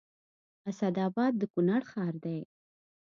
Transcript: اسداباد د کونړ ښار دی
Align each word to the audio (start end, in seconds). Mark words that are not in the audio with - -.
اسداباد 0.69 1.33
د 1.37 1.43
کونړ 1.53 1.81
ښار 1.91 2.13
دی 2.25 2.39